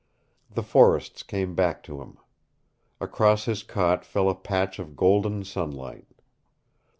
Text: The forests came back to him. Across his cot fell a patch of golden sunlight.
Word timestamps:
The 0.49 0.63
forests 0.63 1.21
came 1.21 1.53
back 1.53 1.83
to 1.83 2.01
him. 2.01 2.17
Across 2.99 3.45
his 3.45 3.61
cot 3.61 4.03
fell 4.03 4.31
a 4.31 4.35
patch 4.35 4.79
of 4.79 4.95
golden 4.95 5.43
sunlight. 5.43 6.07